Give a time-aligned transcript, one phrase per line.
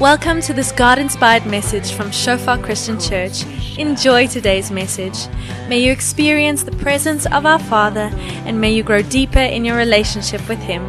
[0.00, 3.44] Welcome to this God inspired message from Shofar Christian Church.
[3.76, 5.28] Enjoy today's message.
[5.68, 8.08] May you experience the presence of our Father
[8.46, 10.80] and may you grow deeper in your relationship with Him.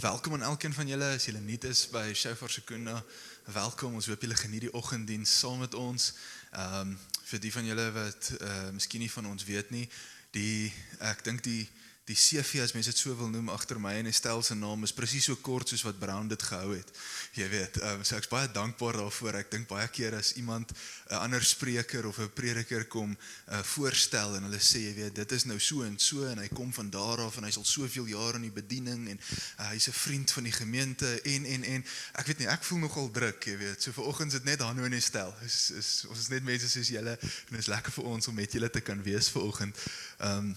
[0.00, 3.04] Welkom aan elkeen van julle as julle nuut is by Shofar Sekunda.
[3.44, 3.94] Welkom.
[3.94, 6.12] Ons hoop julle geniet die oggenddiens saam met ons.
[6.50, 6.98] Um,
[7.30, 9.86] vir die van julle wat uh miskien nie van ons weet nie,
[10.34, 10.72] die
[11.12, 11.62] ek dink die
[12.10, 14.94] die CV as mense dit so wil noem agter my en Estel se naam is
[14.96, 16.90] presies so kort soos wat Brown dit gehou het.
[17.38, 19.36] Jy weet, um, so ek's baie dankbaar daarvoor.
[19.38, 20.72] Ek dink baie keer as iemand
[21.10, 23.16] 'n ander spreker of 'n prediker kom
[23.46, 26.48] uh voorstel en hulle sê jy weet, dit is nou so en so en hy
[26.48, 29.20] kom van daar af en hy's al soveel jaar in die bediening en
[29.58, 32.78] uh, hy's 'n vriend van die gemeente en en en ek weet nie, ek voel
[32.78, 33.82] nogal druk, jy weet.
[33.82, 35.34] So vanoggend is dit net Hanno en Estel.
[35.44, 38.34] Is is ons is net mense soos julle en dit is lekker vir ons om
[38.34, 39.76] met julle te kan wees vanoggend.
[40.18, 40.56] Ehm um,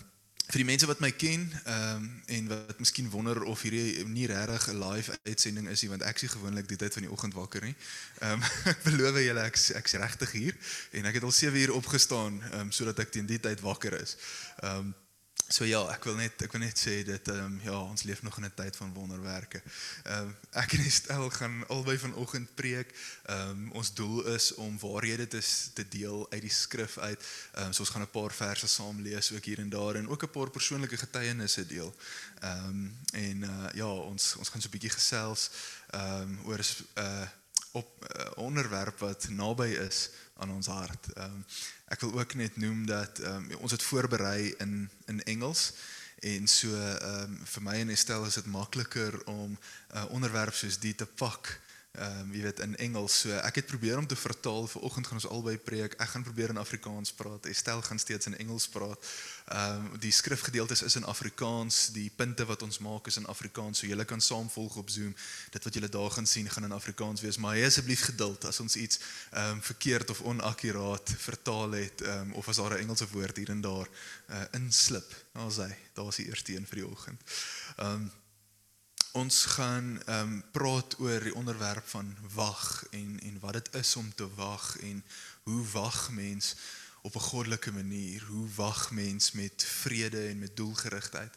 [0.52, 4.26] vir die mense wat my ken ehm um, en wat miskien wonder of hierdie nie
[4.28, 7.34] regtig 'n live uitsending is nie want ek is gewoonlik die tyd van die oggend
[7.34, 7.76] wakker nie.
[8.20, 10.58] Ehm um, ek beloof julle ek's ek's regtig hier
[10.92, 13.96] en ek het al 7 uur opgestaan ehm um, sodat ek teen die tyd wakker
[14.02, 14.18] is.
[14.60, 14.94] Ehm um,
[15.48, 18.22] So ja, ek wil net ek wil net sê dat ehm um, ja, ons leef
[18.24, 19.62] nog in 'n tyd van wonderwerke.
[20.04, 22.96] Ehm um, ek en Estel gaan albei vanoggend preek.
[23.26, 25.42] Ehm um, ons doel is om waarhede te
[25.74, 27.22] te deel uit die skrif uit.
[27.54, 30.10] Ehm um, so ons gaan 'n paar verse saam lees ook hier en daar en
[30.10, 31.96] ook 'n paar persoonlike getuienisse deel.
[32.40, 35.50] Ehm um, en uh, ja, ons ons gaan so 'n bietjie gesels
[35.90, 37.28] ehm um, oor 'n uh,
[37.74, 41.14] op uh, onderwerp wat naby is aan ons hart.
[41.14, 41.46] Ehm um,
[41.86, 45.74] ek wil ook net noem dat ehm um, ons het voorberei in in Engels
[46.20, 49.58] en so ehm um, vir my en Estel is dit makliker om 'n
[49.96, 51.60] uh, onderwerp soos die te pak.
[51.94, 53.20] Ehm um, jy weet in Engels.
[53.22, 54.66] So ek het probeer om te vertaal.
[54.68, 55.94] Vanoggend gaan ons albei preek.
[56.02, 57.46] Ek gaan probeer in Afrikaans praat.
[57.46, 59.10] Estel gaan steeds in Engels praat.
[59.54, 61.92] Ehm um, die skrifgedeeltes is in Afrikaans.
[61.94, 63.84] Die punte wat ons maak is in Afrikaans.
[63.84, 65.14] So julle kan saam volg op Zoom.
[65.54, 67.38] Dit wat julle daar gaan sien gaan in Afrikaans wees.
[67.38, 72.26] Maar hê asseblief geduld as ons iets ehm um, verkeerd of onakkuraat vertaal het ehm
[72.26, 73.88] um, of as daar 'n Engelse woord hier en daar
[74.30, 75.14] uh, inslip.
[75.38, 75.70] Daar's hy.
[75.94, 77.22] Daar's die eerste een vir die oggend.
[77.78, 78.12] Ehm um,
[79.14, 83.96] ons gaan ehm um, praat oor die onderwerp van wag en en wat dit is
[83.96, 85.04] om te wag en
[85.44, 86.56] hoe wag mens
[87.02, 88.24] op 'n goddelike manier?
[88.24, 91.34] Hoe wag mens met vrede en met doelgerigtheid?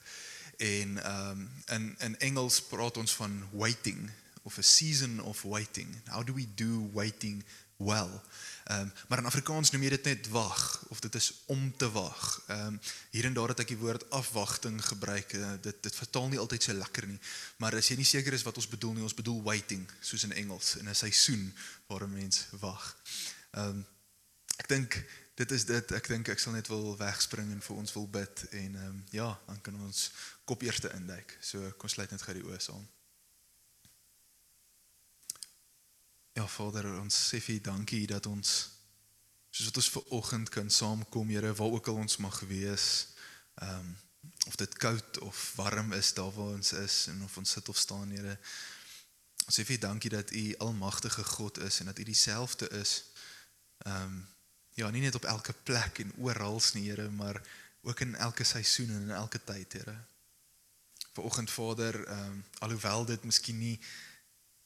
[0.57, 4.11] En ehm um, in in Engels praat ons van waiting
[4.43, 5.89] of a season of waiting.
[6.05, 7.45] How do we do waiting
[7.77, 8.21] well?
[8.67, 11.91] Ehm um, maar in Afrikaans noem jy dit net wag of dit is om te
[11.91, 12.43] wag.
[12.47, 15.33] Ehm um, hier en daar het ek die woord afwagting gebruik.
[15.33, 17.19] Uh, dit dit vertaal nie altyd so lekker nie.
[17.63, 20.33] Maar as jy nie seker is wat ons bedoel nie, ons bedoel waiting soos in
[20.33, 21.55] Engels in 'n seisoen
[21.87, 22.97] waar 'n mens wag.
[23.51, 23.87] Ehm um,
[24.57, 25.05] ek dink
[25.37, 25.93] dit is dit.
[25.93, 29.05] Ek dink ek sal net wil wegspring en vir ons wil bid en ehm um,
[29.11, 30.11] ja, dan kan ons
[30.45, 31.39] kop eers induik.
[31.41, 32.96] So kom sluit net gou die oë saam.
[36.37, 38.51] Ja Vader, ons sê vir dankie dat ons
[39.49, 42.89] soos wat ons ver oggend kan saamkom, Here, waar ook al ons mag wees.
[43.65, 43.95] Ehm um,
[44.47, 47.79] of dit koud of warm is daar waar ons is en of ons sit of
[47.81, 48.37] staan, Here.
[49.47, 52.93] Ons sê vir dankie dat U almagtige God is en dat U dieselfde is.
[53.87, 54.19] Ehm um,
[54.77, 57.41] ja, nie net op elke plek en oral nie, Here, maar
[57.81, 59.97] ook in elke seisoen en in elke tyd, Here.
[61.13, 63.81] Vanoggend Vader, ehm um, alhoewel dit miskien nie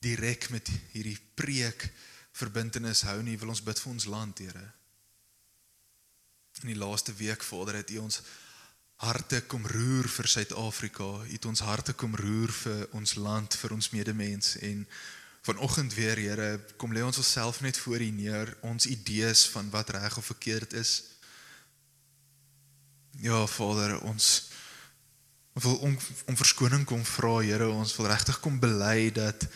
[0.01, 1.85] direk met hierdie preek
[2.33, 4.67] verbintenis hou nie, wil ons bid vir ons land, Here.
[6.65, 8.21] In die laaste week, Vader, het U ons
[9.01, 11.09] harte kom roer vir Suid-Afrika.
[11.25, 14.85] U het ons harte kom roer vir ons land, vir ons medemens en
[15.49, 16.51] vanoggend weer, Here,
[16.81, 20.77] kom lê ons onsself net voor U neer, ons idees van wat reg of verkeerd
[20.77, 20.95] is.
[23.21, 24.49] Ja, Vader, ons
[25.61, 25.97] wil om,
[26.29, 29.49] om verskoning kom vra, Here, ons wil regtig kom bely dat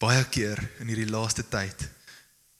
[0.00, 1.84] baie keer in hierdie laaste tyd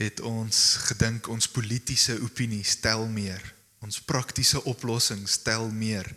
[0.01, 0.59] het ons
[0.89, 3.41] gedink ons politieke opinie stel meer,
[3.85, 6.09] ons praktiese oplossings stel meer.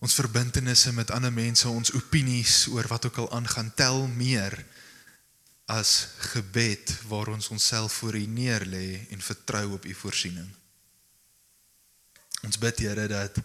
[0.00, 4.56] Ons verbintenisse met ander mense, ons opinies oor wat ook al aangaan tel meer
[5.72, 10.48] as gebed waar ons onsself voor U neer lê en vertrou op U voorsiening.
[12.46, 13.40] Ons bid Here dat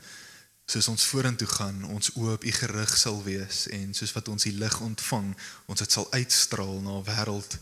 [0.72, 4.48] soos ons vorentoe gaan, ons oë op U gerig sal wees en soos wat ons
[4.48, 5.34] die lig ontvang,
[5.68, 7.58] ons dit sal uitstraal na 'n wêreld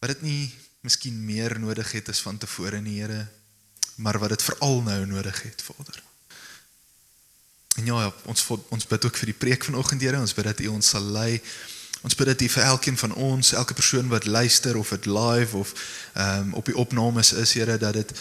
[0.00, 0.54] wat dit nie
[0.86, 3.26] miskien meer nodig het as van tevore nie, Here,
[3.96, 6.02] maar wat dit veral nou nodig het, Vader.
[7.76, 10.66] En ja, ons ons bid ook vir die preek vanoggend, Here, ons bid dat U
[10.76, 11.42] ons sal lei.
[12.06, 15.56] Ons bid dat U vir elkeen van ons, elke persoon wat luister of dit live
[15.56, 15.74] of
[16.14, 18.12] ehm um, op die opnames is, Here, dat dit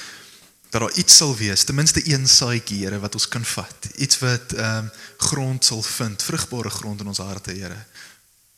[0.76, 3.88] dat daar iets sal wees, ten minste een saadjie, Here, wat ons kan vat.
[3.96, 7.86] Iets wat ehm um, grond sal vind, vrugbare grond in ons harte, Here.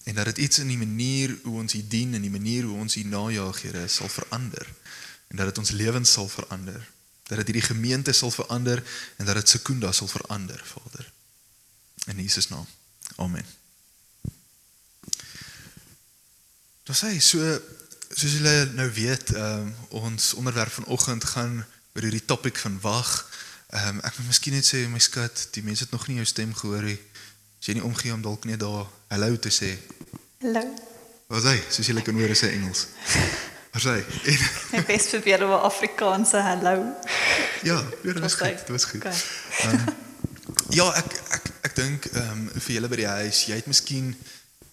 [0.03, 2.77] En dat dit iets in die manier hoe ons U dien en die manier hoe
[2.77, 4.65] ons U najag, Here, sal verander.
[5.27, 6.89] En dat dit ons lewens sal verander.
[7.27, 8.83] Dat dit hierdie gemeente sal verander
[9.17, 11.11] en dat dit Sekunda sal verander, Vader.
[12.05, 12.65] In Jesus naam.
[13.15, 13.45] Amen.
[16.83, 17.61] Dan sê so
[18.09, 21.65] soos julle nou weet, ehm um, ons onderwerp vanoggend gaan
[21.97, 23.09] oor hierdie topik van wag.
[23.73, 26.25] Ehm um, ek moet miskien net sê my skat, die mense het nog nie jou
[26.29, 26.99] stem gehoor nie.
[27.59, 29.73] As jy nie omgee om dalk net daar hallo te sê.
[30.45, 30.61] Hallo.
[31.27, 31.57] Wat sê?
[31.73, 32.85] Soos julle kan hoor is hy Engels.
[33.73, 33.97] Wat sê?
[34.31, 36.75] En Ek bes probeer oor Afrikaanse hallo.
[37.63, 38.61] ja, ja, dit was goed.
[38.61, 39.01] Dit was goed.
[39.03, 39.15] oké.
[39.65, 39.95] Ehm
[40.69, 44.13] ja, ek ek ek dink ehm vir julle by die huis, jy het miskien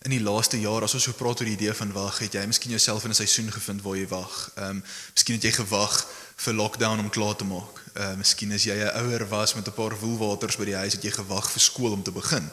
[0.04, 2.44] in die laaste jaar as ons so praat oor die idee van wag, het jy
[2.46, 4.50] miskien jouself in 'n seisoen gevind waar jy wag.
[4.60, 4.82] Ehm
[5.16, 6.04] miskien het jy gewag
[6.36, 7.82] vir lockdown om klaar te maak.
[7.94, 11.02] Ehm miskien as jy 'n ouer was met 'n paar woelwaters by die huis, het
[11.02, 12.50] jy gewag vir skool om te begin.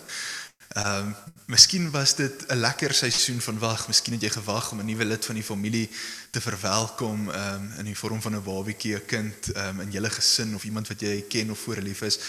[0.72, 3.88] Ehm um, miskien was dit 'n lekker seisoen van wag.
[3.88, 5.89] Miskien het jy gewag om 'n nuwe lid van die familie
[6.30, 9.92] te verwelkom ehm um, in die vorm van 'n babietjie, 'n kind ehm um, in
[9.92, 12.19] julle gesin of iemand wat jy ken of voor lief is.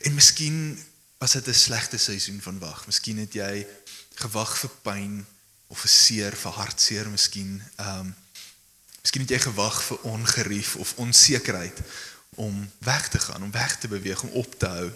[0.00, 0.84] En miskien
[1.18, 2.86] was dit 'n slegte seisoen van wag.
[2.86, 3.66] Miskien het jy
[4.14, 5.26] gewag vir pyn
[5.66, 7.62] of vir seer, vir hartseer miskien.
[7.76, 8.14] Ehm um,
[9.02, 11.80] miskien het jy gewag vir ongerief of onsekerheid
[12.34, 14.90] om weg te gaan, om weg te beweeg, om op te hou.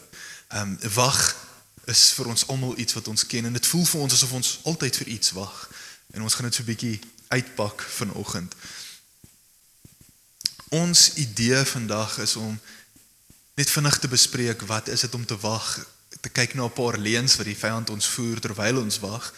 [0.48, 1.36] Ehm um, wag
[1.84, 4.60] is vir ons almal iets wat ons ken en dit voel vir ons asof ons
[4.62, 5.70] altyd vir iets wag.
[6.10, 8.54] En ons gaan dit so 'n bietjie uitpak vanoggend.
[10.68, 12.60] Ons idee vandag is om
[13.54, 15.86] net vinnig te bespreek wat is dit om te wag,
[16.20, 19.32] te kyk na 'n paar leuns wat die vyand ons voer terwyl ons wag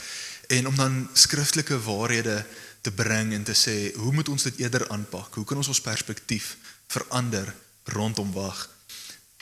[0.48, 2.46] en om dan skriftelike waarhede
[2.80, 5.34] te bring en te sê hoe moet ons dit eerder aanpak?
[5.34, 7.54] Hoe kan ons ons perspektief verander
[7.84, 8.68] rondom wag?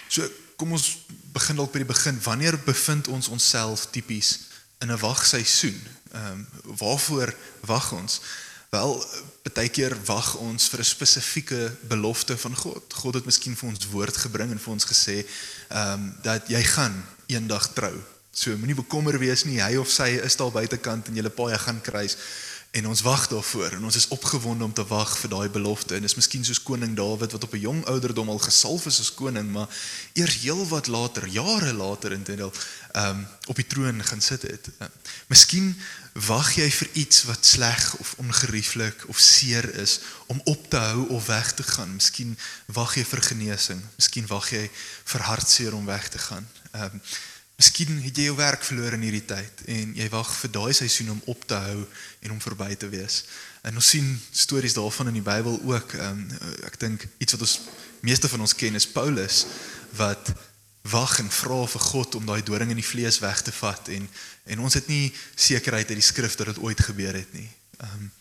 [0.09, 1.05] So kom ons
[1.37, 2.19] begin dalk by die begin.
[2.25, 4.38] Wanneer bevind ons onsself tipies
[4.81, 5.81] in 'n wagseisoen?
[6.12, 6.47] Ehm um,
[6.77, 8.21] waarvoor wag ons?
[8.71, 9.05] Wel,
[9.55, 12.93] baie keer wag ons vir 'n spesifieke belofte van God.
[12.93, 15.27] God het miskien vir ons woord gebring en vir ons gesê
[15.69, 17.94] ehm um, dat jy gaan eendag trou.
[18.31, 21.81] So moenie bekommer wees nie, hy of sy is daar buitekant en julle paai gaan
[21.81, 22.17] kruis
[22.76, 26.05] en ons wag daarvoor en ons is opgewonde om te wag vir daai belofte en
[26.05, 29.49] dis miskien soos koning Dawid wat op 'n jong ouderdom al gesalf is as koning
[29.52, 29.69] maar
[30.12, 32.52] eers heelwat later jare later intendeel
[32.96, 34.69] um, op die troon gaan sit het.
[34.78, 34.88] Uh,
[35.26, 35.76] miskien
[36.26, 41.08] wag jy vir iets wat sleg of ongerieflik of seer is om op te hou
[41.08, 41.94] of weg te gaan.
[41.94, 43.82] Miskien wag jy vir genesing.
[43.96, 44.70] Miskien wag jy
[45.05, 46.49] vir hartseer om weg te gaan.
[46.72, 47.00] Um,
[47.56, 51.14] Miskien het jy jou werk verloor in hierdie tyd en jy wag vir daai seisoen
[51.14, 51.87] om op te hou
[52.26, 53.23] en om verby te wees.
[53.64, 55.94] En ons sien stories daarvan in die Bybel ook.
[56.05, 56.26] Um,
[56.69, 57.55] ek dink iets wat ons
[58.05, 59.47] meeste van ons ken is Paulus
[59.97, 60.35] wat
[60.87, 64.05] wag en vra vir God om daai doring in die vlees weg te vat en
[64.53, 67.49] en ons het nie sekerheid uit die skrif dat dit ooit gebeur het nie.
[67.81, 68.12] Ehm um,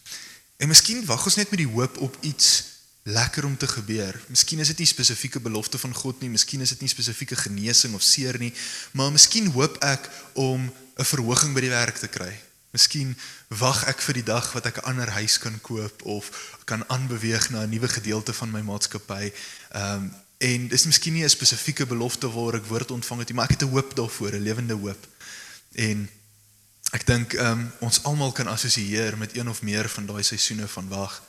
[0.63, 2.74] en miskien wag ons net met die hoop op iets
[3.05, 4.17] lekker om te gebeur.
[4.27, 7.93] Miskien is dit nie spesifieke belofte van God nie, miskien is dit nie spesifieke genesing
[7.93, 8.49] of seer nie,
[8.97, 12.33] maar miskien hoop ek om 'n verhoging by die werk te kry.
[12.73, 13.13] Miskien
[13.47, 16.31] wag ek vir die dag wat ek 'n ander huis kan koop of
[16.65, 19.31] kan aanbeweeg na 'n nuwe gedeelte van my maatskappy.
[19.71, 23.35] Ehm um, en dis miskien nie 'n spesifieke belofte waar ek woord ontvang het nie,
[23.35, 25.07] maar ek het 'n hoop daarvoor, 'n lewende hoop.
[25.71, 26.09] En
[26.91, 30.67] ek dink ehm um, ons almal kan assosieer met een of meer van daai seisoene
[30.67, 31.23] van wag.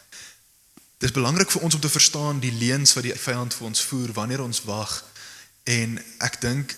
[0.99, 4.13] Dis belangrik vir ons om te verstaan die leuns wat die vyand vir ons voer
[4.17, 5.05] wanneer ons wag.
[5.69, 6.77] En ek dink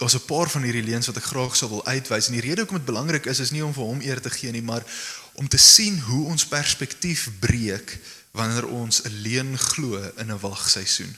[0.00, 2.26] daar's 'n paar van hierdie leuns wat ek graag sou wil uitwys.
[2.26, 4.50] En die rede hoekom dit belangrik is is nie om vir hom eer te gee
[4.50, 4.84] nie, maar
[5.34, 7.98] om te sien hoe ons perspektief breek
[8.30, 11.16] wanneer ons 'n leuen glo in 'n wagseisoen.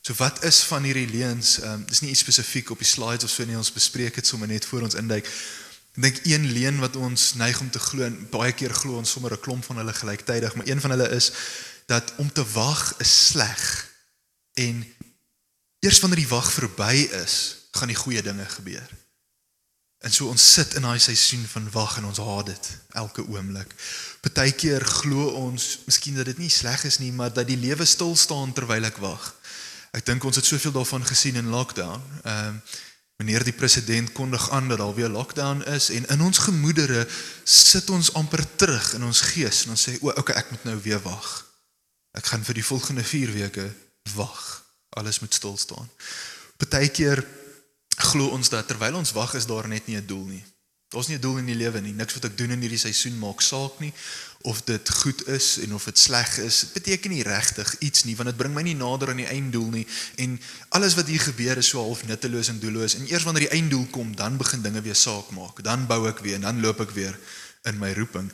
[0.00, 1.60] So wat is van hierdie leuns?
[1.60, 4.26] Ehm um, dis nie iets spesifiek op die slides of so nie, ons bespreek dit
[4.26, 5.28] sommer net voor ons induik.
[5.96, 9.10] Ek dink een leuen wat ons neig om te glo en baie keer glo ons
[9.10, 11.32] sommer 'n klomp van hulle gelyktydig, maar een van hulle is
[11.86, 13.88] dat om te wag is sleg.
[14.54, 14.84] En
[15.80, 18.88] eers wanneer die wag verby is, gaan die goeie dinge gebeur.
[19.98, 23.74] En so ons sit in daai seisoen van wag en ons haat dit elke oomblik.
[24.20, 28.16] Partykeer glo ons miskien dat dit nie sleg is nie, maar dat die lewe stil
[28.16, 29.34] staan terwyl ek wag.
[29.96, 32.02] Ek dink ons het soveel daarvan gesien in lockdown.
[32.22, 32.60] Ehm um,
[33.16, 37.06] wanneer die president kondig aan dat daar weer lockdown is en in ons gemoedere
[37.44, 40.76] sit ons amper terug in ons gees en ons sê o, okay, ek moet nou
[40.84, 41.30] weer wag.
[42.16, 43.70] Ek gaan vir die volgende 4 weke
[44.16, 44.42] wag.
[44.96, 45.88] Alles moet stil staan.
[46.56, 47.24] Partykeer
[48.12, 50.44] glo ons dat terwyl ons wag is daar net nie 'n doel nie.
[50.88, 51.92] Daar's nie 'n doel in die lewe nie.
[51.92, 53.92] Niks wat ek doen in hierdie seisoen maak saak nie
[54.46, 56.60] of dit goed is en of dit sleg is.
[56.60, 59.72] Dit beteken nie regtig iets nie want dit bring my nie nader aan die einddoel
[59.74, 59.86] nie
[60.22, 60.36] en
[60.78, 62.94] alles wat hier gebeur is so half nutteloos en doelloos.
[62.94, 65.62] En eers wanneer die einddoel kom, dan begin dinge weer saak maak.
[65.66, 67.18] Dan bou ek weer en dan loop ek weer
[67.66, 68.30] in my roeping.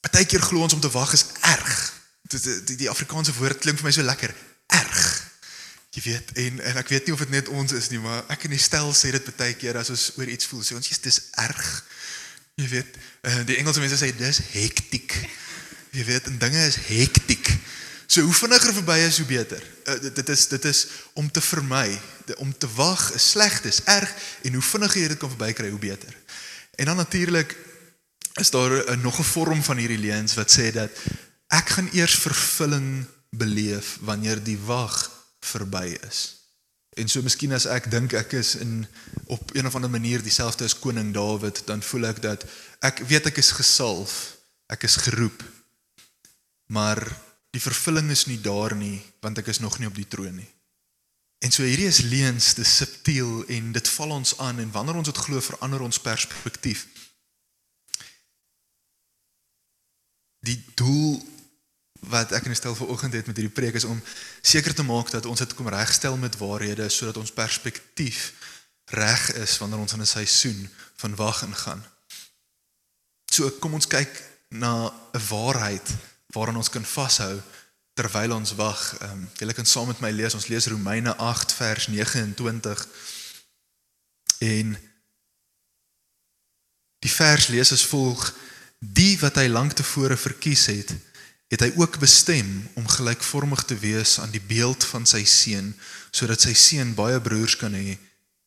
[0.00, 1.76] Partykeer glo ons om te wag is erg.
[2.22, 4.32] Dit die, die, Afrikaanse woord klink vir my so lekker.
[4.80, 5.04] Erg.
[5.96, 8.48] Jy weet en en ek weet nie of dit net ons is nie, maar ek
[8.48, 11.04] in die stel sê dit baie keer as ons oor iets voel, sê ons jy's
[11.04, 11.68] dis erg.
[12.56, 12.94] Jy weet,
[13.28, 15.12] uh, die Engelse mense sê dis hektiek.
[15.92, 17.50] Jy weet, en dinge is hektiek.
[18.08, 19.60] So hoe vinniger verby is hoe beter.
[19.84, 20.80] Uh, dit, dit is dit is
[21.20, 21.90] om te vermy,
[22.40, 24.12] om te wag is sleg, dis erg
[24.48, 26.16] en hoe vinniger jy dit kan verbykry hoe beter.
[26.80, 27.52] En dan natuurlik
[28.40, 30.90] is daar uh, nog 'n vorm van hierdie leuns wat sê dat
[31.52, 33.04] ek gaan eers vervulling
[33.36, 34.96] beleef wanneer die wag
[35.44, 36.35] verby is.
[36.96, 38.86] En so miskien as ek dink ek is in
[39.32, 42.46] op een of ander manier dieselfde as koning Dawid, dan voel ek dat
[42.80, 44.14] ek weet ek is gesalf,
[44.72, 45.44] ek is geroep.
[46.72, 47.02] Maar
[47.52, 50.48] die vervulling is nie daar nie want ek is nog nie op die troon nie.
[51.44, 55.10] En so hierdie is leuns, dis subtiel en dit val ons aan en wanneer ons
[55.10, 56.86] dit glo verander ons perspektief.
[60.48, 61.20] Die doel
[62.00, 64.02] wat ek in die stel vanoggend het met hierdie preek is om
[64.40, 68.32] seker te maak dat ons dit kom regstel met waarhede sodat ons perspektief
[68.84, 71.84] reg is wanneer ons in 'n seisoen van wag ingaan.
[73.30, 75.94] So kom ons kyk na 'n waarheid
[76.26, 77.42] waaraan ons kan vashou
[77.94, 78.98] terwyl ons wag.
[78.98, 80.34] Ehm um, julle kan saam met my lees.
[80.34, 82.88] Ons lees Romeine 8 vers 29.
[84.38, 84.76] En
[86.98, 88.34] die vers lees as volg:
[88.78, 90.92] Die wat hy lank tevore verkies het,
[91.52, 95.74] het hy ook bestem om gelykvormig te wees aan die beeld van sy seun
[96.10, 97.98] sodat sy seun baie broers kan hê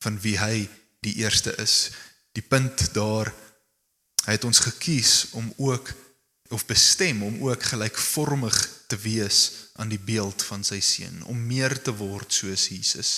[0.03, 0.67] van wie hy
[1.05, 1.91] die eerste is.
[2.35, 3.31] Die punt daar
[4.25, 5.93] hy het ons gekies om ook
[6.49, 8.57] of bestem om ook gelykvormig
[8.89, 13.11] te wees aan die beeld van sy seun, om meer te word soos Jesus.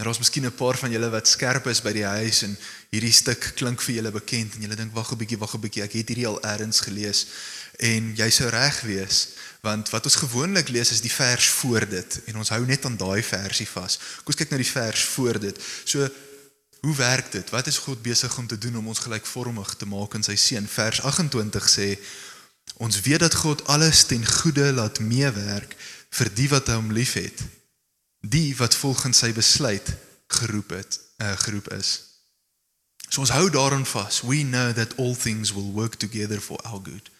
[0.00, 2.56] Nou daar's miskien 'n paar van julle wat skerp is by die huis en
[2.90, 5.82] hierdie stuk klink vir julle bekend en julle dink wag 'n bietjie, wag 'n bietjie,
[5.82, 7.26] ek het hierdie al eers gelees
[7.78, 9.28] en jy sou reg wees
[9.62, 12.96] want wat ons gewoonlik lees is die vers voor dit en ons hou net aan
[12.98, 13.96] daai versie vas.
[13.96, 15.60] Kom ons kyk na die vers voor dit.
[15.86, 16.08] So
[16.82, 17.50] hoe werk dit?
[17.54, 20.66] Wat is God besig om te doen om ons gelykvormig te maak in sy seun?
[20.66, 21.88] Vers 28 sê
[22.82, 25.76] ons weet dat God alles ten goeie laat meewerk
[26.10, 27.44] vir die wat hom liefhet.
[28.26, 29.94] Die wat volgens sy besluit
[30.26, 31.94] geroep het, uh, geroep is.
[33.06, 34.24] So ons hou daarin vas.
[34.26, 37.11] We know that all things will work together for our good.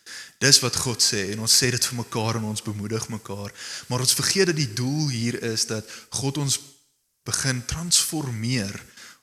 [0.43, 3.53] Dis wat God sê en ons sê dit vir mekaar en ons bemoedig mekaar.
[3.89, 6.59] Maar ons vergeet dat die doel hier is dat God ons
[7.29, 8.75] begin transformeer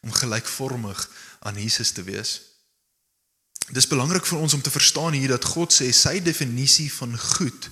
[0.01, 1.09] om gelykvormig
[1.39, 2.39] aan Jesus te wees.
[3.75, 7.69] Dis belangrik vir ons om te verstaan hier dat God sê sy definisie van goed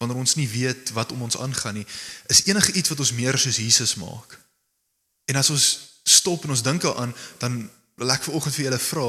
[0.00, 1.86] wanneer ons nie weet wat om ons aangaan nie,
[2.28, 4.34] is enige iets wat ons meer soos Jesus maak.
[5.24, 5.66] En as ons
[6.04, 7.62] stop en ons dink daaraan, dan
[7.96, 9.06] wil ek vanoggend vir julle vra,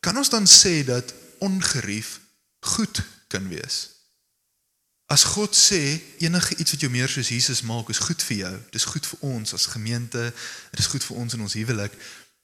[0.00, 1.12] kan ons dan sê dat
[1.44, 2.16] ongerief
[2.62, 3.88] goed kan wees.
[5.12, 8.52] As God sê enige iets wat jou meer soos Jesus maak is goed vir jou,
[8.72, 10.22] dis goed vir ons as gemeente,
[10.70, 11.96] dit is goed vir ons in ons huwelik,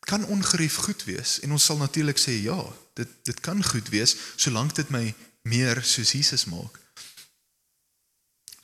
[0.09, 2.59] kan ongerief goed wees en ons sal natuurlik sê ja,
[2.99, 5.07] dit dit kan goed wees solank dit my
[5.49, 6.77] meer soos Jesus maak.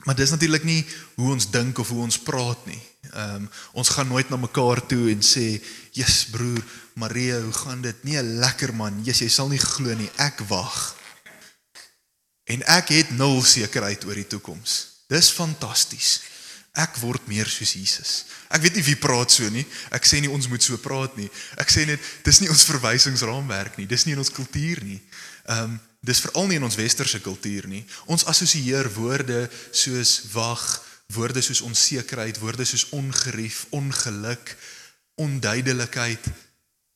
[0.05, 0.81] Maar dis natuurlik nie
[1.15, 2.81] hoe ons dink of hoe ons praat nie.
[3.13, 3.47] Ehm um,
[3.81, 6.61] ons gaan nooit na mekaar toe en sê, "Jesus broer,
[6.93, 8.03] Maria, hoe gaan dit?
[8.03, 9.01] Nee, lekker man.
[9.03, 10.11] Jesus, jy sal nie glo nie.
[10.17, 10.94] Ek wag."
[12.45, 14.77] En ek het nul sekerheid oor die toekoms.
[15.09, 16.19] Dis fantasties.
[16.75, 18.11] Ek word meer soos Jesus.
[18.51, 19.63] Ek weet nie wie praat so nie.
[19.95, 21.29] Ek sê nie ons moet so praat nie.
[21.61, 23.87] Ek sê net dis nie ons verwysingsraamwerk nie.
[23.87, 24.99] Dis nie in ons kultuur nie.
[25.47, 27.81] Ehm um, dis veral nie in ons westerse kultuur nie.
[28.05, 30.61] Ons assosieer woorde soos wag,
[31.15, 34.51] woorde soos onsekerheid, woorde soos ongerief, ongeluk,
[35.17, 36.27] onduidelikheid.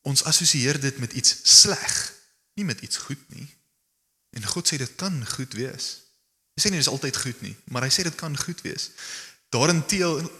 [0.06, 1.96] Ons assosieer dit met iets sleg,
[2.54, 3.48] nie met iets goed nie.
[4.36, 5.86] En God sê dit kan goed wees.
[6.54, 8.90] Hy sê nie dit is altyd goed nie, maar hy sê dit kan goed wees.
[9.50, 9.82] Daarin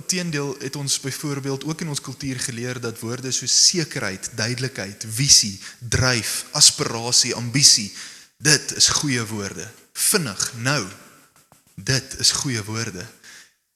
[0.07, 5.59] teendeel het ons byvoorbeeld ook in ons kultuur geleer dat woorde soos sekerheid, duidelikheid, visie,
[5.79, 7.91] dryf, aspirasie, ambisie,
[8.39, 9.67] dit is goeie woorde.
[9.93, 10.87] Vinnig, nou.
[11.75, 13.07] Dit is goeie woorde.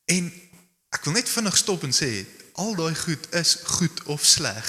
[0.05, 0.31] En
[0.95, 2.11] ek wil net vinnig stop en sê
[2.61, 4.69] al daai goed is goed of sleg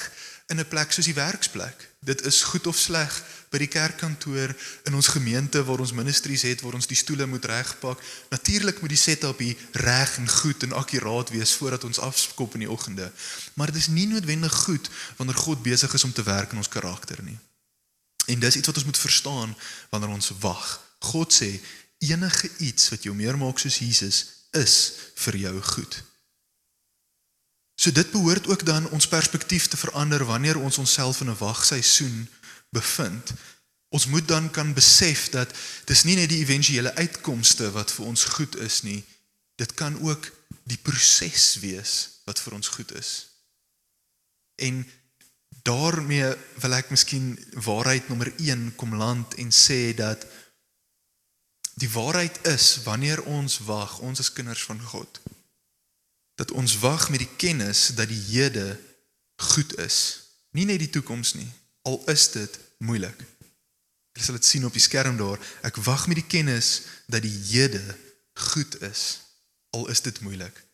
[0.50, 1.90] in 'n plek soos die werksplek.
[2.00, 3.24] Dit is goed of sleg
[3.56, 4.52] by die kerkkantoor,
[4.90, 8.02] in ons gemeente waar ons ministries het waar ons die stoele moet regpak.
[8.34, 12.66] Natuurlik moet die setup hier reg en goed en akkuraat wees voordat ons afskop in
[12.66, 13.12] die oggende.
[13.56, 16.72] Maar dit is nie noodwendig goed wanneer God besig is om te werk in ons
[16.72, 17.38] karakter nie.
[18.28, 19.56] En dis iets wat ons moet verstaan
[19.94, 20.66] wanneer ons wag.
[21.00, 21.54] God sê
[22.04, 24.76] enige iets wat jou meer maak soos Jesus is
[25.26, 26.04] vir jou goed.
[27.76, 32.30] So dit behoort ook dan ons perspektief te verander wanneer ons onsself in 'n wagseisoen
[32.76, 33.34] bevind.
[33.96, 35.54] Ons moet dan kan besef dat
[35.88, 39.00] dis nie net die éventuele uitkomste wat vir ons goed is nie.
[39.56, 40.28] Dit kan ook
[40.68, 41.94] die proses wees
[42.28, 43.12] wat vir ons goed is.
[44.60, 44.84] En
[45.64, 47.34] daarmee wil ek miskien
[47.66, 50.28] waarheid nommer 1 kom land en sê dat
[51.80, 55.24] die waarheid is wanneer ons wag, ons is kinders van God
[56.36, 58.80] dat ons wag met die kennis dat die hede
[59.36, 59.98] goed is.
[60.52, 61.48] Nie net die toekoms nie,
[61.88, 63.24] al is dit moeilik.
[64.16, 65.40] Jy sal dit sien op die skerm daar.
[65.68, 67.84] Ek wag met die kennis dat die hede
[68.52, 69.20] goed is,
[69.76, 70.66] al is dit moeilik.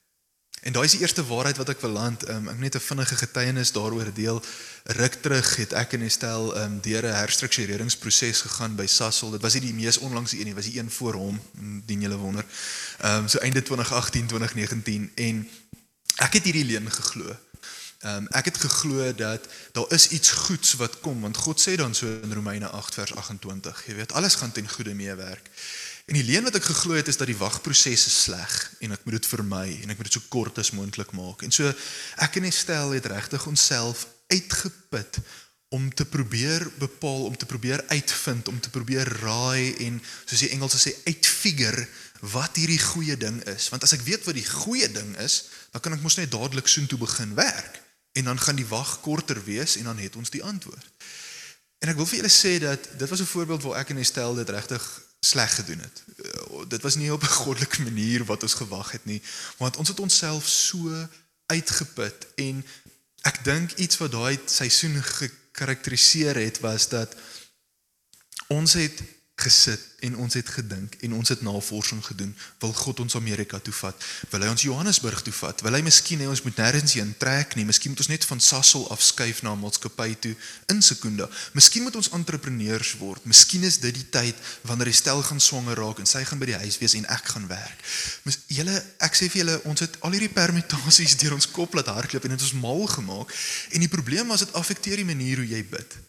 [0.61, 2.27] En daai is die eerste waarheid wat ek wil land.
[2.29, 4.43] Um, ek net 'n vinnige getuienis daaroor deel.
[4.83, 9.31] Ruk terug het ek en Estel um, deur 'n herstruktureringsproses gegaan by Sasol.
[9.31, 11.41] Dit was nie die mees onlangse een nie, was die een voor hom,
[11.85, 12.45] dien julle wonder.
[12.99, 15.49] Ehm um, so einde 2018, 2019 en
[16.15, 17.37] ek het hierdie leen geglo.
[18.01, 21.75] Ehm um, ek het geglo dat daar is iets goeds wat kom want God sê
[21.77, 25.49] dan so in Romeine 8 vers 28, jy weet alles gaan ten goeie meewerk.
[26.05, 29.19] En die leen wat ek geglo het is dat die wagproses sleg en ek moet
[29.19, 31.43] dit vermy en ek moet dit so kort as moontlik maak.
[31.45, 31.69] En so
[32.25, 35.21] ek en Estel het regtig onsself uitgeput
[35.69, 40.49] om te probeer bepaal, om te probeer uitvind, om te probeer raai en soos die
[40.57, 41.85] Engelse sê uitfigure
[42.33, 43.69] wat hierdie goeie ding is.
[43.69, 46.65] Want as ek weet wat die goeie ding is, dan kan ek mos net dadelik
[46.65, 50.43] soontoe begin werk en dan gaan die wag korter wees en dan het ons die
[50.43, 50.85] antwoord.
[51.79, 54.35] En ek wil vir julle sê dat dit was 'n voorbeeld waar ek en Estel
[54.35, 56.03] dit regtig sleg gedoen het.
[56.17, 59.21] Uh, dit was nie op 'n goddelike manier wat ons gewag het nie,
[59.57, 61.07] want ons het onsself so
[61.45, 62.65] uitgeput en
[63.21, 67.15] ek dink iets wat daai seisoen gekarakteriseer het was dat
[68.47, 69.01] ons het
[69.41, 72.31] gesit en ons het gedink en ons het navorsing gedoen.
[72.59, 74.05] Wil God ons Amerika toe vat?
[74.31, 75.61] Wil hy ons Johannesburg toe vat?
[75.65, 77.65] Wil hy miskien hê ons moet nêrens heen trek nie?
[77.69, 80.33] Miskien moet ons net van Sasol afskuif na maatskappy toe
[80.73, 81.29] in Sekunda.
[81.57, 83.25] Miskien moet ons entrepreneurs word.
[83.29, 86.49] Miskien is dit die tyd wanneer die stel gaan swanger raak en sy gaan by
[86.49, 87.85] die huis wees en ek gaan werk.
[88.25, 91.93] Mis julle ek sê vir julle ons het al hierdie permutasies deur ons kop laat
[91.93, 93.35] hardloop en dit ons mal gemaak.
[93.75, 96.01] En die probleem was dit affekteer die manier hoe jy bid.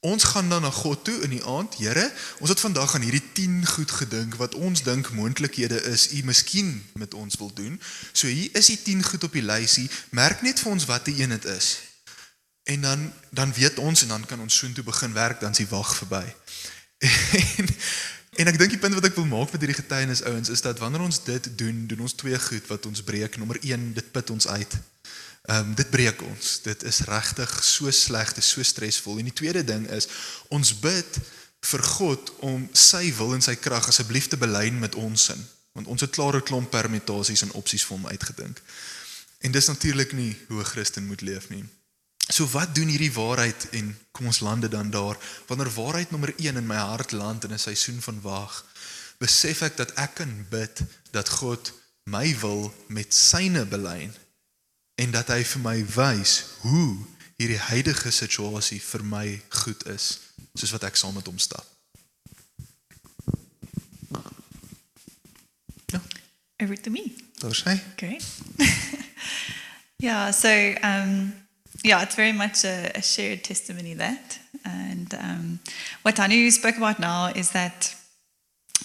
[0.00, 1.74] Ons gaan dan na God toe in die aand.
[1.74, 6.22] Here, ons het vandag aan hierdie 10 goed gedink wat ons dink moontlikhede is U
[6.22, 7.80] miskien met ons wil doen.
[8.12, 9.90] So hier is die 10 goed op die lysie.
[10.10, 11.78] Merk net vir ons wat die een dit is.
[12.62, 15.72] En dan dan weet ons en dan kan ons soontoe begin werk dan is die
[15.74, 16.24] wag verby.
[17.58, 20.60] En, en ek dink die punt wat ek wil maak met hierdie getuienis ouens is
[20.62, 23.34] dat wanneer ons dit doen, doen ons twee goed wat ons breek.
[23.36, 24.76] Nommer 1, dit put ons uit.
[25.48, 26.48] Ehm um, dit breek ons.
[26.62, 29.18] Dit is regtig so sleg, dit is so stresvol.
[29.18, 30.08] En die tweede ding is
[30.52, 31.20] ons bid
[31.70, 35.40] vir God om sy wil en sy krag asseblief te belyn met ons sin,
[35.72, 38.60] want ons het klare klomp permutasies en opsies vir hom uitgedink.
[39.40, 41.64] En dis natuurlik nie hoe 'n Christen moet leef nie.
[42.28, 46.56] So wat doen hierdie waarheid en kom ons lande dan daar wanneer waarheid nommer 1
[46.56, 48.64] in my hart land in 'n seisoen van wag
[49.18, 51.72] besef ek dat ek kan bid dat God
[52.04, 54.12] my wil met syne belyn
[54.98, 56.32] en dat hy vir my wys
[56.66, 56.96] hoe
[57.38, 59.26] hierdie huidige situasie vir my
[59.62, 60.08] goed is
[60.58, 61.66] soos wat ek saam met hom stap.
[65.86, 66.00] Ja,
[66.62, 67.12] Over to me.
[67.38, 67.78] daar sê.
[67.96, 68.24] Great.
[69.96, 70.48] yeah, so
[70.82, 71.32] um,
[71.84, 74.38] yeah, it's very much a, a shared testimony that.
[74.64, 75.60] And um,
[76.02, 77.94] what Tanu spoke about now is that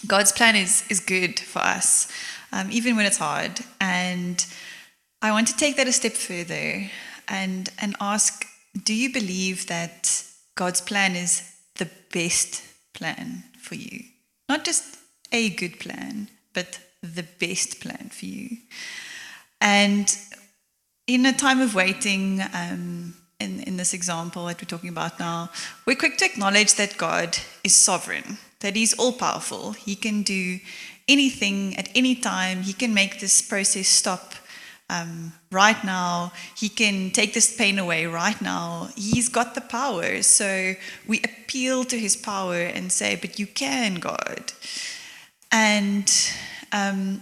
[0.08, 2.08] God's plan is, is good for us,
[2.52, 3.60] um, even when it's hard.
[3.82, 4.45] And
[5.23, 6.91] I want to take that a step further
[7.29, 8.45] and, and ask
[8.83, 10.21] do you believe that
[10.55, 12.62] God's plan is the best
[12.93, 14.03] plan for you?
[14.49, 14.97] Not just
[15.31, 18.57] a good plan, but the best plan for you.
[19.62, 20.13] And
[21.07, 25.49] in a time of waiting, um, in, in this example that we're talking about now,
[25.86, 29.71] we're quick to acknowledge that God is sovereign, that He's all powerful.
[29.71, 30.59] He can do
[31.07, 34.33] anything at any time, He can make this process stop.
[34.93, 38.89] Um, right now, he can take this pain away right now.
[38.95, 40.21] He's got the power.
[40.21, 40.75] So
[41.08, 44.53] we appeal to his power and say, But you can, God.
[45.51, 46.12] And
[46.71, 47.21] um,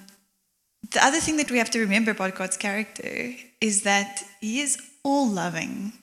[0.91, 4.77] the other thing that we have to remember about God's character is that He is
[5.03, 5.93] all loving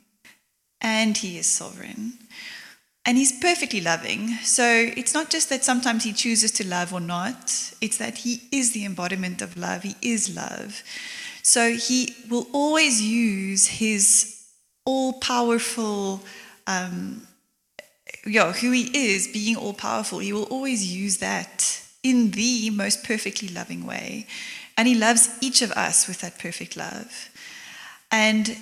[0.80, 2.12] and He is sovereign.
[3.04, 4.28] and He's perfectly loving.
[4.42, 4.64] So
[4.96, 8.72] it's not just that sometimes He chooses to love or not, it's that He is
[8.72, 9.82] the embodiment of love.
[9.82, 10.82] He is love.
[11.42, 14.44] So He will always use His
[14.84, 16.22] all powerful,
[16.66, 17.26] um,
[18.26, 20.18] yeah, who He is, being all powerful.
[20.18, 24.26] He will always use that in the most perfectly loving way.
[24.76, 27.30] And He loves each of us with that perfect love.
[28.10, 28.56] And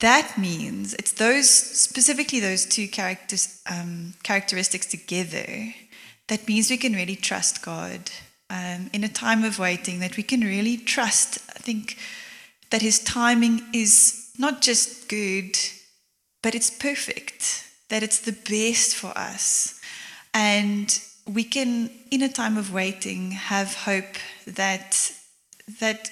[0.00, 5.74] that means it's those specifically those two characters, um, characteristics together
[6.32, 8.10] that means we can really trust God
[8.48, 10.00] um, in a time of waiting.
[10.00, 11.38] That we can really trust.
[11.62, 11.96] Think
[12.70, 15.56] that His timing is not just good,
[16.42, 17.68] but it's perfect.
[17.88, 19.80] That it's the best for us,
[20.32, 25.12] and we can, in a time of waiting, have hope that
[25.80, 26.10] that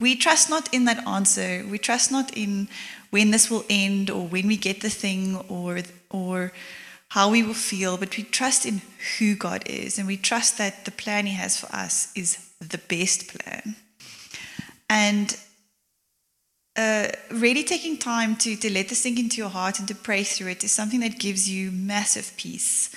[0.00, 1.64] we trust not in that answer.
[1.68, 2.68] We trust not in
[3.10, 6.52] when this will end or when we get the thing or or
[7.10, 8.82] how we will feel, but we trust in
[9.18, 12.78] who God is and we trust that the plan he has for us is the
[12.78, 13.76] best plan.
[14.90, 15.36] And
[16.78, 20.22] uh, really taking time to, to let this sink into your heart and to pray
[20.22, 22.94] through it is something that gives you massive peace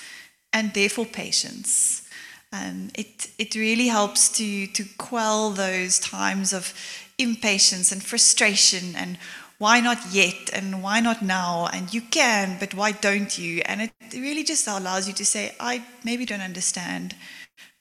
[0.52, 2.08] and therefore patience.
[2.52, 6.72] Um, it, it really helps to, to quell those times of
[7.18, 9.18] impatience and frustration and
[9.58, 11.68] why not yet and why not now?
[11.72, 13.62] And you can but why don't you?
[13.64, 17.16] And it really just allows you to say i maybe don't understand.